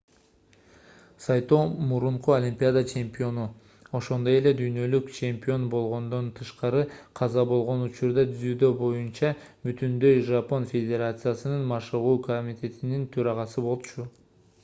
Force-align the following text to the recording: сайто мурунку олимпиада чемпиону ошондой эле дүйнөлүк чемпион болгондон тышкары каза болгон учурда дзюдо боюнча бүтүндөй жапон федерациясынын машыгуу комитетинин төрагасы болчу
сайто 1.25 1.57
мурунку 1.89 2.31
олимпиада 2.35 2.81
чемпиону 2.91 3.43
ошондой 3.99 4.37
эле 4.37 4.53
дүйнөлүк 4.61 5.11
чемпион 5.17 5.67
болгондон 5.75 6.31
тышкары 6.41 6.81
каза 7.21 7.45
болгон 7.53 7.85
учурда 7.89 8.25
дзюдо 8.31 8.73
боюнча 8.81 9.33
бүтүндөй 9.69 10.25
жапон 10.33 10.69
федерациясынын 10.75 11.71
машыгуу 11.75 12.17
комитетинин 12.33 13.07
төрагасы 13.19 13.69
болчу 13.71 14.09